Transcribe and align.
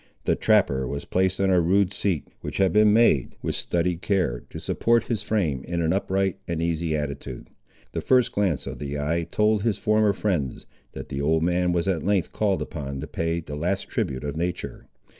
The 0.23 0.35
trapper 0.35 0.87
was 0.87 1.05
placed 1.05 1.39
on 1.39 1.51
a 1.51 1.61
rude 1.61 1.93
seat, 1.93 2.27
which 2.39 2.57
had 2.57 2.73
been 2.73 2.91
made, 2.91 3.35
with 3.43 3.53
studied 3.53 4.01
care, 4.01 4.41
to 4.49 4.57
support 4.59 5.03
his 5.03 5.21
frame 5.21 5.63
in 5.67 5.79
an 5.79 5.93
upright 5.93 6.39
and 6.47 6.59
easy 6.59 6.95
attitude. 6.95 7.51
The 7.91 8.01
first 8.01 8.31
glance 8.31 8.65
of 8.65 8.79
the 8.79 8.97
eye 8.97 9.27
told 9.29 9.61
his 9.61 9.77
former 9.77 10.13
friends, 10.13 10.65
that 10.93 11.09
the 11.09 11.21
old 11.21 11.43
man 11.43 11.71
was 11.71 11.87
at 11.87 12.01
length 12.01 12.31
called 12.31 12.63
upon 12.63 12.99
to 13.01 13.05
pay 13.05 13.41
the 13.41 13.55
last 13.55 13.89
tribute 13.89 14.23
of 14.23 14.35
nature. 14.35 14.87